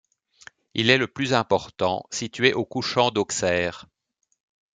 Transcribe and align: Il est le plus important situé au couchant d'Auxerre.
Il 0.73 0.89
est 0.89 0.97
le 0.97 1.05
plus 1.05 1.31
important 1.35 2.07
situé 2.09 2.53
au 2.53 2.65
couchant 2.65 3.11
d'Auxerre. 3.11 3.85